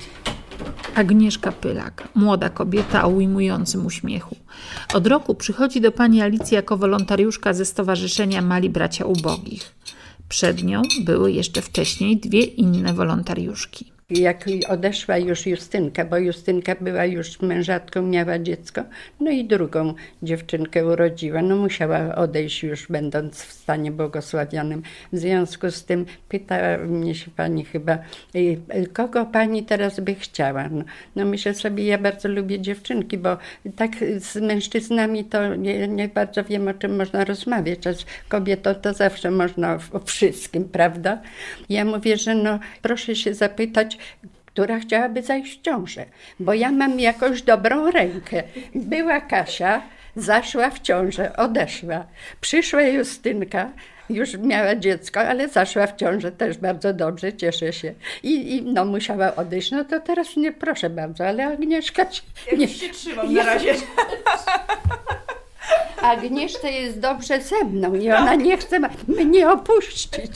Agnieszka 0.96 1.52
Pylak, 1.52 2.08
młoda 2.16 2.50
kobieta 2.50 3.04
o 3.04 3.10
ujmującym 3.10 3.86
uśmiechu. 3.86 4.36
Od 4.94 5.08
roku 5.08 5.36
przychodzi 5.36 5.82
do 5.82 5.92
pani 5.92 6.22
Alicji 6.22 6.56
jako 6.56 6.78
wolontariuszka 6.78 7.54
ze 7.54 7.66
Stowarzyszenia 7.66 8.42
Mali 8.42 8.70
Bracia 8.70 9.06
Ubogich. 9.06 9.76
Przed 10.30 10.64
nią 10.64 10.82
były 11.02 11.32
jeszcze 11.32 11.62
wcześniej 11.62 12.18
dwie 12.18 12.42
inne 12.44 12.94
wolontariuszki. 12.94 13.92
Jak 14.12 14.46
odeszła 14.68 15.18
już 15.18 15.46
Justynka, 15.46 16.06
bo 16.06 16.18
Justynka 16.18 16.76
była 16.82 17.06
już 17.06 17.42
mężatką, 17.42 18.02
miała 18.02 18.40
dziecko, 18.40 18.84
no 19.20 19.32
i 19.32 19.46
drugą 19.46 19.94
dziewczynkę 20.24 20.86
urodziła. 20.86 21.42
No 21.42 21.56
musiała 21.56 22.16
odejść 22.16 22.64
już 22.64 22.88
będąc 22.88 23.44
w 23.44 23.52
stanie 23.52 23.92
błogosławionym. 23.92 24.84
W 25.14 25.18
związku 25.18 25.72
z 25.72 25.86
tym 25.86 26.06
pyta 26.30 26.78
mnie 26.78 27.16
się 27.16 27.32
pani 27.32 27.66
chyba, 27.66 27.98
y, 28.36 28.88
kogo 28.94 29.26
pani 29.26 29.64
teraz 29.64 30.00
by 30.00 30.16
chciała? 30.16 30.70
No, 30.70 30.84
no 31.16 31.26
myślę 31.26 31.54
sobie, 31.54 31.86
ja 31.86 31.98
bardzo 31.98 32.30
lubię 32.30 32.60
dziewczynki, 32.60 33.18
bo 33.18 33.38
tak 33.76 33.92
z 34.18 34.36
mężczyznami 34.36 35.26
to 35.26 35.56
nie, 35.56 35.88
nie 35.88 36.08
bardzo 36.08 36.44
wiem, 36.44 36.68
o 36.68 36.74
czym 36.74 36.96
można 36.98 37.26
rozmawiać, 37.26 37.88
a 37.88 37.94
z 37.94 38.06
kobietą 38.30 38.76
to 38.76 38.94
zawsze 38.94 39.32
można 39.32 39.80
o 39.92 40.00
wszystkim, 40.00 40.70
prawda? 40.70 41.22
Ja 41.70 41.86
mówię, 41.86 42.18
że 42.18 42.36
no 42.36 42.60
proszę 42.82 43.16
się 43.16 43.34
zapytać, 43.34 43.98
która 44.46 44.80
chciałaby 44.80 45.22
zajść 45.22 45.60
w 45.60 45.62
ciążę, 45.62 46.06
bo 46.40 46.54
ja 46.54 46.72
mam 46.72 47.00
jakąś 47.00 47.42
dobrą 47.42 47.92
rękę. 47.92 48.44
Była 48.76 49.22
Kasia, 49.22 49.82
zaszła 50.16 50.70
w 50.70 50.80
ciążę, 50.80 51.36
odeszła. 51.38 52.06
Przyszła 52.42 52.82
Justynka, 52.82 53.70
już 54.10 54.38
miała 54.38 54.76
dziecko, 54.76 55.20
ale 55.20 55.50
zaszła 55.50 55.88
w 55.88 55.96
ciążę 55.96 56.32
też 56.32 56.58
bardzo 56.58 56.94
dobrze, 56.94 57.34
cieszę 57.34 57.74
się. 57.74 57.94
I, 58.24 58.56
i 58.56 58.62
no 58.62 58.86
musiała 58.86 59.36
odejść. 59.36 59.72
No 59.72 59.86
to 59.86 60.00
teraz 60.00 60.36
nie, 60.38 60.52
proszę 60.52 60.90
bardzo, 60.90 61.28
ale 61.28 61.48
Agnieszka 61.48 62.12
się, 62.12 62.22
nie, 62.58 62.68
się 62.68 62.90
trzymam 62.90 63.34
na 63.34 63.44
razie. 63.44 63.74
Agnieszka 66.02 66.68
jest 66.68 67.00
dobrze 67.00 67.42
ze 67.42 67.64
mną 67.64 67.96
i 67.96 68.12
ona 68.12 68.36
nie 68.36 68.58
chce 68.58 68.80
mnie 69.08 69.50
opuścić. 69.50 70.32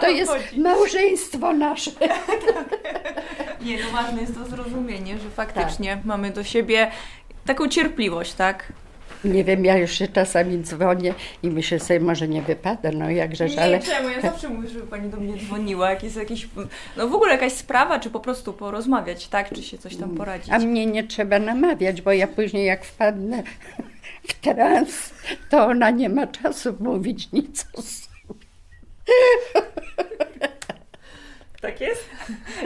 To 0.00 0.10
jest 0.10 0.32
małżeństwo 0.56 1.52
nasze. 1.52 1.90
Nie, 3.62 3.76
no 3.76 3.90
ważne 3.92 4.20
jest 4.20 4.34
to 4.34 4.44
zrozumienie, 4.44 5.18
że 5.18 5.30
faktycznie 5.30 5.98
mamy 6.04 6.30
do 6.30 6.44
siebie 6.44 6.90
taką 7.46 7.68
cierpliwość, 7.68 8.32
tak? 8.32 8.72
Nie 9.24 9.44
wiem, 9.44 9.64
ja 9.64 9.76
już 9.76 9.90
się 9.90 10.08
czasami 10.08 10.62
dzwonię 10.62 11.14
i 11.42 11.50
myślę 11.50 11.80
sobie, 11.80 12.00
może 12.00 12.28
nie 12.28 12.42
wypada, 12.42 12.90
no 12.92 13.10
jakżeż, 13.10 13.56
Nie, 13.56 13.62
ale... 13.62 13.80
czemu? 13.80 14.08
Ja 14.08 14.20
zawsze 14.20 14.48
mówię, 14.48 14.68
żeby 14.68 14.86
pani 14.86 15.10
do 15.10 15.16
mnie 15.16 15.36
dzwoniła, 15.36 15.90
jak 15.90 16.02
jest 16.02 16.16
jakiś, 16.16 16.48
no 16.96 17.08
w 17.08 17.14
ogóle 17.14 17.32
jakaś 17.32 17.52
sprawa, 17.52 17.98
czy 17.98 18.10
po 18.10 18.20
prostu 18.20 18.52
porozmawiać, 18.52 19.28
tak? 19.28 19.52
Czy 19.54 19.62
się 19.62 19.78
coś 19.78 19.96
tam 19.96 20.10
poradzić. 20.10 20.52
A 20.52 20.58
mnie 20.58 20.86
nie 20.86 21.04
trzeba 21.04 21.38
namawiać, 21.38 22.02
bo 22.02 22.12
ja 22.12 22.26
później 22.26 22.66
jak 22.66 22.84
wpadnę 22.84 23.42
w 24.28 24.34
trans, 24.34 25.14
to 25.50 25.66
ona 25.66 25.90
nie 25.90 26.08
ma 26.08 26.26
czasu 26.26 26.76
mówić 26.80 27.32
nic 27.32 27.66
o 27.74 27.82
sobie. 27.82 28.14
Tak 31.60 31.80
jest? 31.80 32.10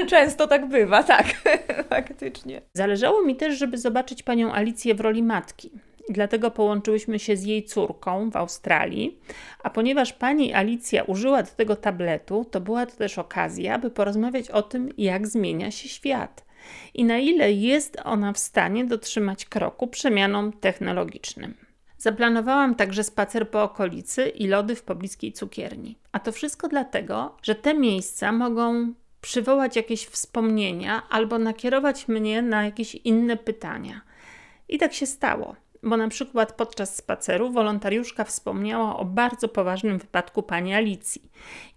Często 0.08 0.46
tak 0.46 0.68
bywa, 0.68 1.02
tak, 1.02 1.26
faktycznie. 1.90 2.62
Zależało 2.74 3.22
mi 3.22 3.36
też, 3.36 3.58
żeby 3.58 3.78
zobaczyć 3.78 4.22
panią 4.22 4.52
Alicję 4.52 4.94
w 4.94 5.00
roli 5.00 5.22
matki. 5.22 5.70
Dlatego 6.08 6.50
połączyłyśmy 6.50 7.18
się 7.18 7.36
z 7.36 7.44
jej 7.44 7.64
córką 7.64 8.30
w 8.30 8.36
Australii. 8.36 9.18
A 9.62 9.70
ponieważ 9.70 10.12
pani 10.12 10.54
Alicja 10.54 11.02
użyła 11.02 11.42
do 11.42 11.50
tego 11.50 11.76
tabletu, 11.76 12.44
to 12.44 12.60
była 12.60 12.86
to 12.86 12.96
też 12.96 13.18
okazja, 13.18 13.78
by 13.78 13.90
porozmawiać 13.90 14.50
o 14.50 14.62
tym, 14.62 14.88
jak 14.98 15.26
zmienia 15.26 15.70
się 15.70 15.88
świat 15.88 16.47
i 16.94 17.04
na 17.04 17.18
ile 17.18 17.52
jest 17.52 17.96
ona 18.04 18.32
w 18.32 18.38
stanie 18.38 18.84
dotrzymać 18.84 19.44
kroku 19.44 19.86
przemianom 19.86 20.52
technologicznym. 20.52 21.54
Zaplanowałam 21.98 22.74
także 22.74 23.04
spacer 23.04 23.50
po 23.50 23.62
okolicy 23.62 24.28
i 24.28 24.46
lody 24.46 24.74
w 24.74 24.82
pobliskiej 24.82 25.32
cukierni. 25.32 25.98
A 26.12 26.18
to 26.18 26.32
wszystko 26.32 26.68
dlatego, 26.68 27.36
że 27.42 27.54
te 27.54 27.74
miejsca 27.74 28.32
mogą 28.32 28.92
przywołać 29.20 29.76
jakieś 29.76 30.06
wspomnienia 30.06 31.02
albo 31.10 31.38
nakierować 31.38 32.08
mnie 32.08 32.42
na 32.42 32.64
jakieś 32.64 32.94
inne 32.94 33.36
pytania. 33.36 34.00
I 34.68 34.78
tak 34.78 34.94
się 34.94 35.06
stało, 35.06 35.56
bo 35.82 35.96
na 35.96 36.08
przykład 36.08 36.52
podczas 36.52 36.96
spaceru 36.96 37.50
wolontariuszka 37.50 38.24
wspomniała 38.24 38.96
o 38.96 39.04
bardzo 39.04 39.48
poważnym 39.48 39.98
wypadku 39.98 40.42
pani 40.42 40.74
Alicji. 40.74 41.30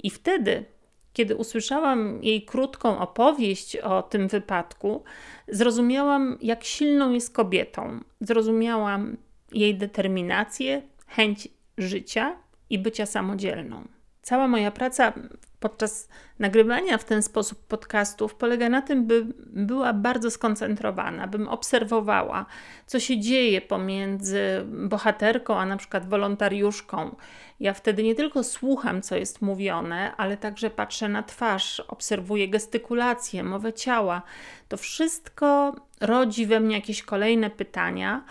I 0.04 0.10
wtedy, 0.10 0.66
kiedy 1.14 1.36
usłyszałam 1.36 2.24
jej 2.24 2.46
krótką 2.46 3.00
opowieść 3.00 3.78
o 3.78 4.04
tym 4.04 4.28
wypadku, 4.28 5.04
zrozumiałam, 5.48 6.38
jak 6.42 6.64
silną 6.64 7.12
jest 7.12 7.34
kobietą. 7.34 8.00
Zrozumiałam 8.22 9.18
jej 9.52 9.76
determinację, 9.76 10.82
chęć 11.08 11.48
życia 11.78 12.36
i 12.70 12.80
bycia 12.80 13.06
samodzielną. 13.06 13.88
Cała 14.22 14.48
moja 14.48 14.72
praca 14.72 15.14
podczas 15.62 16.10
nagrywania 16.40 16.98
w 16.98 17.04
ten 17.04 17.22
sposób 17.24 17.68
podcastów 17.68 18.36
polega 18.36 18.70
na 18.70 18.82
tym, 18.82 19.08
by 19.08 19.26
była 19.46 19.94
bardzo 19.94 20.32
skoncentrowana, 20.32 21.28
bym 21.28 21.48
obserwowała, 21.48 22.46
co 22.86 23.00
się 23.00 23.20
dzieje 23.20 23.62
pomiędzy 23.62 24.42
bohaterką 24.66 25.58
a 25.58 25.66
na 25.66 25.78
przykład 25.78 26.10
wolontariuszką. 26.10 27.16
Ja 27.60 27.74
wtedy 27.74 28.04
nie 28.04 28.16
tylko 28.16 28.44
słucham, 28.44 29.02
co 29.02 29.16
jest 29.16 29.42
mówione, 29.42 30.16
ale 30.18 30.38
także 30.38 30.70
patrzę 30.70 31.10
na 31.10 31.24
twarz, 31.24 31.80
obserwuję 31.80 32.48
gestykulację, 32.48 33.44
mowę 33.44 33.74
ciała. 33.74 34.22
To 34.68 34.78
wszystko 34.78 35.76
rodzi 36.02 36.46
we 36.46 36.60
mnie 36.60 36.76
jakieś 36.76 37.04
kolejne 37.04 37.50
pytania. 37.50 38.24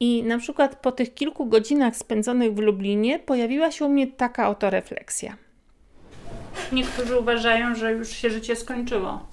I 0.00 0.22
na 0.22 0.38
przykład 0.38 0.76
po 0.76 0.92
tych 0.92 1.14
kilku 1.14 1.46
godzinach 1.46 1.96
spędzonych 1.96 2.54
w 2.54 2.58
Lublinie 2.58 3.18
pojawiła 3.18 3.70
się 3.70 3.84
u 3.84 3.88
mnie 3.88 4.06
taka 4.06 4.48
oto 4.48 4.70
refleksja. 4.70 5.36
Niektórzy 6.72 7.18
uważają, 7.18 7.74
że 7.74 7.92
już 7.92 8.08
się 8.08 8.30
życie 8.30 8.56
skończyło. 8.56 9.26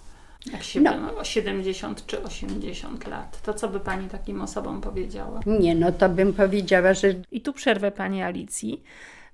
Jak 0.53 0.63
się 0.63 0.81
No. 0.81 0.99
no. 0.99 1.17
o 1.17 1.23
70 1.23 2.05
czy 2.05 2.23
80 2.23 3.07
lat. 3.07 3.41
To 3.41 3.53
co 3.53 3.69
by 3.69 3.79
pani 3.79 4.07
takim 4.07 4.41
osobom 4.41 4.81
powiedziała? 4.81 5.39
Nie, 5.45 5.75
no 5.75 5.91
to 5.91 6.09
bym 6.09 6.33
powiedziała, 6.33 6.93
że 6.93 7.07
I 7.31 7.41
tu 7.41 7.53
przerwę 7.53 7.91
pani 7.91 8.23
Alicji. 8.23 8.83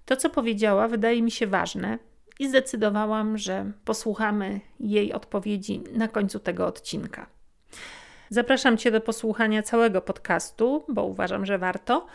To, 0.06 0.16
co 0.16 0.30
powiedziała, 0.30 0.88
wydaje 0.88 1.22
mi 1.22 1.32
się 1.32 1.48
ważne 1.48 2.00
i 2.40 2.50
zdecydowałam, 2.50 3.38
że 3.38 3.72
posłuchamy 3.86 4.60
jej 4.80 5.14
odpowiedzi 5.14 5.82
na 5.94 6.08
końcu 6.08 6.40
tego 6.40 6.68
odcinka. 6.68 7.26
Zapraszam 8.30 8.78
Cię 8.78 8.92
do 8.92 9.02
posłuchania 9.02 9.64
całego 9.64 10.02
podcastu, 10.02 10.84
bo 10.90 11.04
uważam, 11.04 11.46
że 11.46 11.58
warto. 11.58 12.08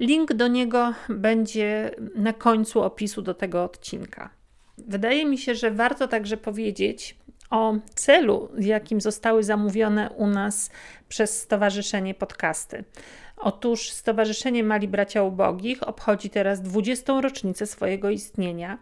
Link 0.00 0.32
do 0.32 0.48
niego 0.48 0.92
będzie 1.08 1.90
na 2.14 2.32
końcu 2.32 2.82
opisu 2.82 3.22
do 3.22 3.34
tego 3.34 3.64
odcinka. 3.64 4.30
Wydaje 4.88 5.24
mi 5.24 5.38
się, 5.38 5.54
że 5.54 5.70
warto 5.70 6.08
także 6.08 6.36
powiedzieć 6.36 7.16
o 7.50 7.74
celu, 7.94 8.48
jakim 8.58 9.00
zostały 9.00 9.42
zamówione 9.42 10.10
u 10.10 10.26
nas 10.26 10.70
przez 11.08 11.40
Stowarzyszenie 11.40 12.14
Podcasty. 12.14 12.84
Otóż 13.36 13.90
Stowarzyszenie 13.90 14.64
Mali 14.64 14.88
Bracia 14.88 15.22
Ubogich 15.22 15.88
obchodzi 15.88 16.30
teraz 16.30 16.62
20. 16.62 17.20
rocznicę 17.20 17.66
swojego 17.66 18.10
istnienia. 18.10 18.78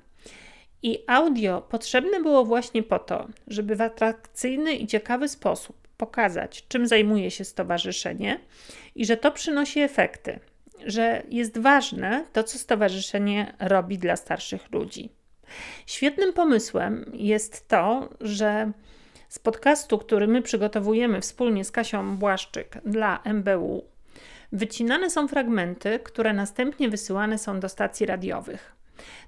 I 0.82 1.04
audio 1.06 1.62
potrzebne 1.62 2.20
było 2.20 2.44
właśnie 2.44 2.82
po 2.82 2.98
to, 2.98 3.28
żeby 3.46 3.76
w 3.76 3.80
atrakcyjny 3.80 4.72
i 4.72 4.86
ciekawy 4.86 5.28
sposób 5.28 5.88
pokazać, 5.96 6.64
czym 6.68 6.86
zajmuje 6.86 7.30
się 7.30 7.44
stowarzyszenie 7.44 8.40
i 8.94 9.06
że 9.06 9.16
to 9.16 9.32
przynosi 9.32 9.80
efekty, 9.80 10.40
że 10.86 11.22
jest 11.28 11.58
ważne 11.58 12.24
to, 12.32 12.44
co 12.44 12.58
stowarzyszenie 12.58 13.54
robi 13.60 13.98
dla 13.98 14.16
starszych 14.16 14.72
ludzi. 14.72 15.17
Świetnym 15.86 16.32
pomysłem 16.32 17.10
jest 17.14 17.68
to, 17.68 18.08
że 18.20 18.72
z 19.28 19.38
podcastu, 19.38 19.98
który 19.98 20.26
my 20.26 20.42
przygotowujemy 20.42 21.20
wspólnie 21.20 21.64
z 21.64 21.70
Kasią 21.70 22.16
Błaszczyk 22.16 22.78
dla 22.84 23.22
MBU, 23.24 23.84
wycinane 24.52 25.10
są 25.10 25.28
fragmenty, 25.28 25.98
które 25.98 26.32
następnie 26.32 26.88
wysyłane 26.88 27.38
są 27.38 27.60
do 27.60 27.68
stacji 27.68 28.06
radiowych. 28.06 28.78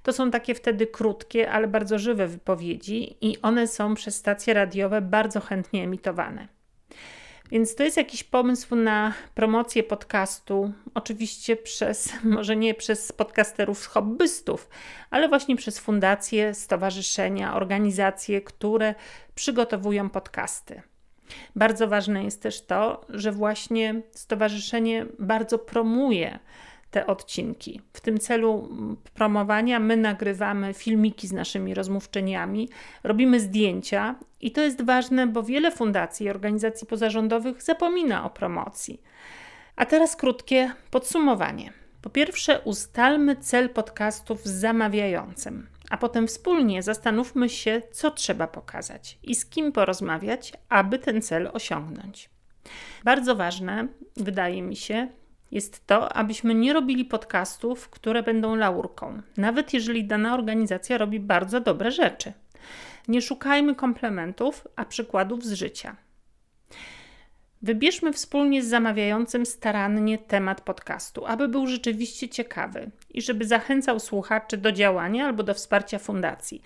To 0.03 0.13
są 0.13 0.31
takie 0.31 0.55
wtedy 0.55 0.87
krótkie, 0.87 1.51
ale 1.51 1.67
bardzo 1.67 1.99
żywe 1.99 2.27
wypowiedzi, 2.27 3.17
i 3.21 3.41
one 3.41 3.67
są 3.67 3.95
przez 3.95 4.15
stacje 4.15 4.53
radiowe 4.53 5.01
bardzo 5.01 5.39
chętnie 5.39 5.83
emitowane. 5.83 6.47
Więc 7.51 7.75
to 7.75 7.83
jest 7.83 7.97
jakiś 7.97 8.23
pomysł 8.23 8.75
na 8.75 9.13
promocję 9.35 9.83
podcastu, 9.83 10.73
oczywiście 10.93 11.55
przez, 11.55 12.13
może 12.23 12.55
nie 12.55 12.73
przez 12.73 13.11
podcasterów 13.11 13.85
hobbystów, 13.85 14.69
ale 15.09 15.29
właśnie 15.29 15.55
przez 15.55 15.79
fundacje, 15.79 16.53
stowarzyszenia, 16.53 17.55
organizacje, 17.55 18.41
które 18.41 18.95
przygotowują 19.35 20.09
podcasty. 20.09 20.81
Bardzo 21.55 21.87
ważne 21.87 22.23
jest 22.23 22.41
też 22.41 22.61
to, 22.65 23.05
że 23.09 23.31
właśnie 23.31 24.01
stowarzyszenie 24.11 25.05
bardzo 25.19 25.59
promuje 25.59 26.39
te 26.91 27.07
odcinki. 27.07 27.81
W 27.93 28.01
tym 28.01 28.19
celu 28.19 28.69
promowania 29.13 29.79
my 29.79 29.97
nagrywamy 29.97 30.73
filmiki 30.73 31.27
z 31.27 31.31
naszymi 31.31 31.73
rozmówczyniami, 31.73 32.69
robimy 33.03 33.39
zdjęcia 33.39 34.15
i 34.41 34.51
to 34.51 34.61
jest 34.61 34.85
ważne, 34.85 35.27
bo 35.27 35.43
wiele 35.43 35.71
fundacji 35.71 36.25
i 36.25 36.29
organizacji 36.29 36.87
pozarządowych 36.87 37.61
zapomina 37.63 38.25
o 38.25 38.29
promocji. 38.29 39.01
A 39.75 39.85
teraz 39.85 40.15
krótkie 40.15 40.71
podsumowanie. 40.91 41.73
Po 42.01 42.09
pierwsze, 42.09 42.61
ustalmy 42.63 43.35
cel 43.35 43.69
podcastów 43.69 44.45
z 44.45 44.59
zamawiającym, 44.59 45.67
a 45.89 45.97
potem 45.97 46.27
wspólnie 46.27 46.83
zastanówmy 46.83 47.49
się, 47.49 47.81
co 47.91 48.11
trzeba 48.11 48.47
pokazać 48.47 49.19
i 49.23 49.35
z 49.35 49.45
kim 49.45 49.71
porozmawiać, 49.71 50.53
aby 50.69 50.99
ten 50.99 51.21
cel 51.21 51.49
osiągnąć. 51.53 52.29
Bardzo 53.03 53.35
ważne, 53.35 53.87
wydaje 54.17 54.61
mi 54.61 54.75
się, 54.75 55.07
jest 55.51 55.87
to, 55.87 56.13
abyśmy 56.13 56.55
nie 56.55 56.73
robili 56.73 57.05
podcastów, 57.05 57.89
które 57.89 58.23
będą 58.23 58.55
laurką, 58.55 59.21
nawet 59.37 59.73
jeżeli 59.73 60.03
dana 60.03 60.33
organizacja 60.33 60.97
robi 60.97 61.19
bardzo 61.19 61.59
dobre 61.59 61.91
rzeczy. 61.91 62.33
Nie 63.07 63.21
szukajmy 63.21 63.75
komplementów, 63.75 64.67
a 64.75 64.85
przykładów 64.85 65.45
z 65.45 65.53
życia. 65.53 65.95
Wybierzmy 67.63 68.13
wspólnie 68.13 68.63
z 68.63 68.67
zamawiającym 68.67 69.45
starannie 69.45 70.17
temat 70.17 70.61
podcastu, 70.61 71.25
aby 71.25 71.47
był 71.47 71.67
rzeczywiście 71.67 72.29
ciekawy 72.29 72.91
i 73.09 73.21
żeby 73.21 73.45
zachęcał 73.45 73.99
słuchaczy 73.99 74.57
do 74.57 74.71
działania 74.71 75.25
albo 75.25 75.43
do 75.43 75.53
wsparcia 75.53 75.99
fundacji. 75.99 76.61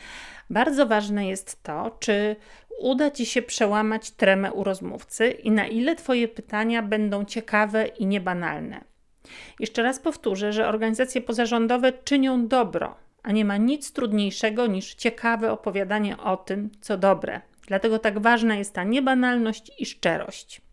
Bardzo 0.49 0.85
ważne 0.85 1.27
jest 1.27 1.63
to, 1.63 1.97
czy 1.99 2.35
uda 2.79 3.11
Ci 3.11 3.25
się 3.25 3.41
przełamać 3.41 4.11
tremę 4.11 4.53
u 4.53 4.63
rozmówcy 4.63 5.29
i 5.29 5.51
na 5.51 5.67
ile 5.67 5.95
Twoje 5.95 6.27
pytania 6.27 6.81
będą 6.81 7.25
ciekawe 7.25 7.87
i 7.87 8.05
niebanalne. 8.05 8.81
Jeszcze 9.59 9.83
raz 9.83 9.99
powtórzę, 9.99 10.53
że 10.53 10.67
organizacje 10.67 11.21
pozarządowe 11.21 11.93
czynią 11.93 12.47
dobro, 12.47 12.95
a 13.23 13.31
nie 13.31 13.45
ma 13.45 13.57
nic 13.57 13.91
trudniejszego 13.91 14.67
niż 14.67 14.93
ciekawe 14.93 15.51
opowiadanie 15.51 16.17
o 16.17 16.37
tym, 16.37 16.69
co 16.81 16.97
dobre. 16.97 17.41
Dlatego 17.67 17.99
tak 17.99 18.19
ważna 18.19 18.55
jest 18.55 18.73
ta 18.73 18.83
niebanalność 18.83 19.71
i 19.79 19.85
szczerość. 19.85 20.64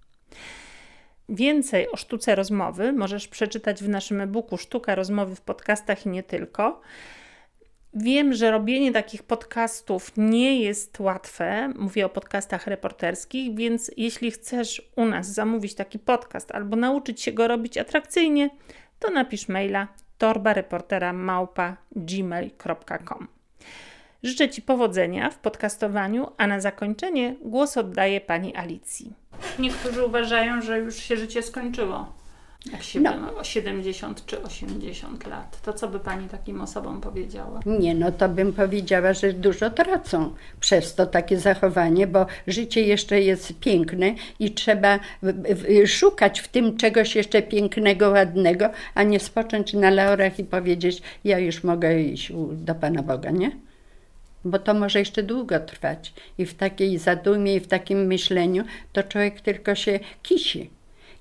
Więcej 1.29 1.91
o 1.91 1.97
sztuce 1.97 2.35
rozmowy 2.35 2.93
możesz 2.93 3.29
przeczytać 3.29 3.83
w 3.83 3.89
naszym 3.89 4.21
e-booku 4.21 4.59
Sztuka 4.59 4.95
rozmowy 4.95 5.37
w 5.37 5.41
podcastach 5.41 6.07
i 6.07 6.09
nie 6.09 6.23
tylko. 6.23 6.81
Wiem, 7.95 8.33
że 8.33 8.51
robienie 8.51 8.93
takich 8.93 9.23
podcastów 9.23 10.13
nie 10.17 10.61
jest 10.61 11.01
łatwe. 11.01 11.73
Mówię 11.77 12.07
o 12.07 12.09
podcastach 12.09 12.67
reporterskich, 12.67 13.57
więc 13.57 13.91
jeśli 13.97 14.31
chcesz 14.31 14.91
u 14.97 15.05
nas 15.05 15.33
zamówić 15.33 15.75
taki 15.75 15.99
podcast 15.99 16.53
albo 16.53 16.77
nauczyć 16.77 17.23
się 17.23 17.33
go 17.33 17.49
robić 17.49 17.79
atrakcyjnie, 17.79 18.51
to 18.99 19.11
napisz 19.11 19.49
maila 19.49 19.89
torbareportera 20.19 21.13
małpa 21.13 21.77
gmail.com. 21.97 23.29
Życzę 24.23 24.49
Ci 24.49 24.63
powodzenia 24.63 25.31
w 25.31 25.39
podcastowaniu, 25.39 26.33
a 26.39 26.47
na 26.47 26.61
zakończenie 26.61 27.37
głos 27.43 27.77
oddaję 27.77 28.21
Pani 28.21 28.57
Alicji. 28.57 29.22
Niektórzy 29.59 30.05
uważają, 30.05 30.63
że 30.63 30.79
już 30.79 30.97
się 30.97 31.17
życie 31.17 31.43
skończyło. 31.43 32.07
Jak 32.73 32.83
się 32.83 33.01
No. 33.01 33.13
no. 33.21 33.37
o 33.37 33.45
70 33.45 34.27
czy 34.27 34.43
80 34.43 35.27
lat, 35.27 35.63
to 35.63 35.73
co 35.73 35.89
by 35.89 36.01
Pani 36.01 36.29
takim 36.29 36.61
osobom 36.61 37.01
powiedziała? 37.01 37.61
Nie, 37.67 37.95
no 37.95 38.13
to 38.13 38.29
bym 38.29 38.53
powiedziała, 38.53 39.13
że 39.13 39.33
dużo 39.33 39.71
tracą 39.71 40.35
przez 40.61 40.95
to 40.95 41.07
takie 41.07 41.39
zachowanie, 41.39 42.07
bo 42.07 42.27
życie 42.47 42.83
jeszcze 42.83 43.21
jest 43.21 43.59
piękne 43.61 44.15
i 44.39 44.51
trzeba 44.51 44.99
szukać 45.87 46.41
w 46.41 46.49
tym 46.49 46.77
czegoś 46.77 47.17
jeszcze 47.17 47.43
pięknego, 47.43 48.11
ładnego, 48.11 48.71
a 48.95 49.03
nie 49.03 49.21
spocząć 49.21 49.73
na 49.73 49.91
laurach 49.91 50.39
i 50.39 50.45
powiedzieć, 50.45 51.03
ja 51.25 51.39
już 51.39 51.65
mogę 51.65 52.01
iść 52.01 52.33
do 52.53 52.75
Pana 52.75 53.03
Boga, 53.03 53.31
nie? 53.31 53.51
Bo 54.45 54.59
to 54.59 54.75
może 54.75 54.99
jeszcze 54.99 55.23
długo 55.23 55.61
trwać. 55.61 56.13
I 56.39 56.47
w 56.47 56.55
takiej 56.55 56.99
zadumie, 56.99 57.55
i 57.57 57.61
w 57.61 57.67
takim 57.67 58.07
myśleniu, 58.07 58.65
to 58.93 59.03
człowiek 59.03 59.41
tylko 59.41 59.75
się 59.75 60.01
kisi. 60.23 60.71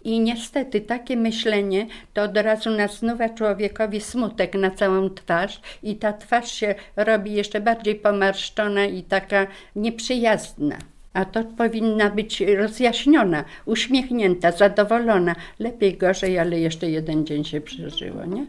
I 0.04 0.20
niestety 0.20 0.82
takie 0.82 1.18
myślenie 1.18 1.88
to 2.14 2.24
od 2.24 2.38
razu 2.38 2.70
nasnuwa 2.70 3.30
człowiekowi 3.30 4.02
smutek 4.02 4.54
na 4.56 4.72
całą 4.72 5.10
twarz 5.10 5.62
i 5.84 5.96
ta 5.96 6.14
twarz 6.14 6.52
się 6.52 6.76
robi 6.96 7.34
jeszcze 7.34 7.62
bardziej 7.62 7.96
pomarszczona 7.96 8.86
i 8.86 9.04
taka 9.04 9.48
nieprzyjazna. 9.76 10.78
A 11.14 11.26
to 11.26 11.44
powinna 11.44 12.10
być 12.10 12.42
rozjaśniona, 12.42 13.46
uśmiechnięta, 13.66 14.52
zadowolona. 14.52 15.36
Lepiej, 15.60 15.98
gorzej, 15.98 16.40
ale 16.40 16.60
jeszcze 16.60 16.90
jeden 16.90 17.26
dzień 17.26 17.44
się 17.44 17.62
przeżyło, 17.62 18.26
nie? 18.26 18.46